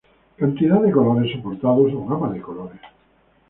[0.39, 2.81] Cantidad de colores soportados o gama de colores.